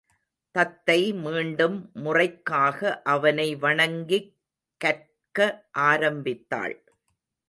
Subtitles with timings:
[0.55, 4.31] தத்தை மீண்டும் முறைக்காக அவனை வணங்கிக்
[4.81, 5.67] கற்க
[5.71, 6.75] ஆரம்பித்தாள்.